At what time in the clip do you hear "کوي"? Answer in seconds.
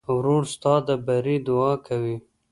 1.87-2.15